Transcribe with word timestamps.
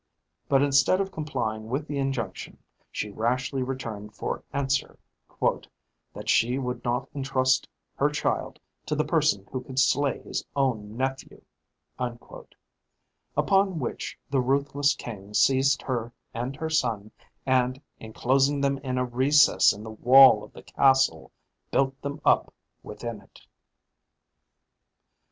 But 0.49 0.63
instead 0.63 0.99
of 0.99 1.11
complying 1.11 1.67
with 1.69 1.85
the 1.87 1.99
injunction, 1.99 2.57
she 2.91 3.11
rashly 3.11 3.61
returned 3.61 4.15
for 4.15 4.43
answer 4.51 4.97
"that 5.39 6.27
she 6.27 6.57
would 6.57 6.83
not 6.83 7.07
entrust 7.13 7.67
her 7.97 8.09
child 8.09 8.59
to 8.87 8.95
the 8.95 9.05
person 9.05 9.45
who 9.51 9.61
could 9.61 9.77
slay 9.77 10.19
his 10.23 10.43
own 10.55 10.97
nephew." 10.97 11.43
Upon 13.37 13.77
which 13.77 14.17
the 14.27 14.41
ruthless 14.41 14.95
king 14.95 15.35
seized 15.35 15.83
her 15.83 16.11
and 16.33 16.55
her 16.55 16.69
son, 16.71 17.11
and 17.45 17.79
enclosing 17.99 18.59
them 18.59 18.79
in 18.79 18.97
a 18.97 19.05
recess 19.05 19.71
in 19.71 19.83
the 19.83 19.91
wall 19.91 20.43
of 20.43 20.51
the 20.53 20.63
castle, 20.63 21.31
built 21.69 22.01
them 22.01 22.19
up 22.25 22.51
within 22.81 23.21
it. 23.21 23.41